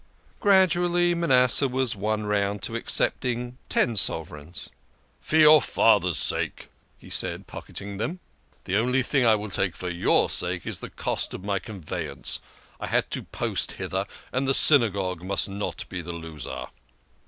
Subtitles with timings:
[0.39, 4.71] Gradually Manasseh was won round to accepting ten sovereigns."
[5.21, 8.19] For your father's sake," he said, pocketing them."
[8.65, 11.83] The only thing I will take for your sake is the cost of my con
[11.83, 12.39] veyance.
[12.79, 16.65] I had to post hither, and the Synagogue must not be the loser."